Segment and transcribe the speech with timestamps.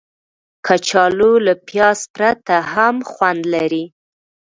[0.65, 3.85] کچالو له پیاز پرته هم خوند لري